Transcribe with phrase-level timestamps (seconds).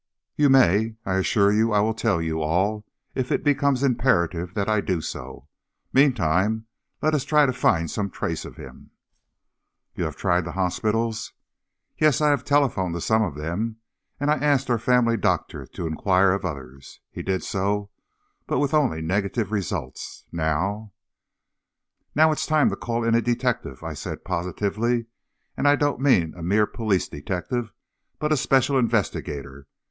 [0.35, 0.95] "You may.
[1.05, 4.99] I assure you I will tell you all, if it becomes imperative that I do
[4.99, 5.47] so.
[5.93, 6.65] Meantime,
[7.03, 8.89] let us try to find some trace of him."
[9.93, 11.33] "You have tried the hospitals?"
[11.99, 13.75] "Yes; I have telephoned to some of them,
[14.19, 16.99] and I asked our family doctor to inquire of others.
[17.11, 17.91] He did so,
[18.47, 20.25] but with only negative results.
[20.31, 20.93] Now"
[22.15, 25.05] "Now, it's time to call in a detective," I said, positively.
[25.55, 27.71] "And I don't mean a mere police detective,
[28.17, 29.67] but a special investigator.